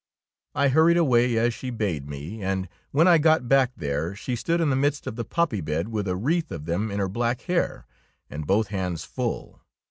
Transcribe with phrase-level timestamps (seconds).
[0.55, 4.59] I hurried away, as she bade me, and when I got back there she stood
[4.59, 7.41] in the midst of the poppy bed, with a wreath of them in her black
[7.41, 7.85] hair,
[8.27, 9.61] and both hands full!